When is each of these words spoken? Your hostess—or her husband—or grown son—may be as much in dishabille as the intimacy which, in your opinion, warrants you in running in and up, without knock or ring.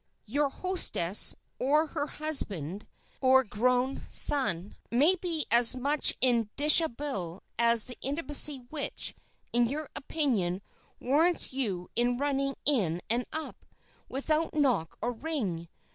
Your 0.25 0.49
hostess—or 0.49 1.85
her 1.85 2.07
husband—or 2.07 3.43
grown 3.43 3.99
son—may 3.99 5.15
be 5.17 5.45
as 5.51 5.75
much 5.75 6.15
in 6.19 6.49
dishabille 6.57 7.41
as 7.59 7.85
the 7.85 7.95
intimacy 8.01 8.65
which, 8.71 9.13
in 9.53 9.67
your 9.67 9.87
opinion, 9.95 10.63
warrants 10.99 11.53
you 11.53 11.87
in 11.95 12.17
running 12.17 12.55
in 12.65 13.03
and 13.11 13.25
up, 13.31 13.63
without 14.09 14.55
knock 14.55 14.97
or 15.03 15.11
ring. 15.13 15.69